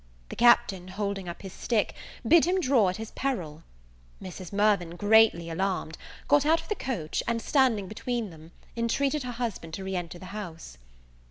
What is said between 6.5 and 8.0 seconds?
of the coach, and, standing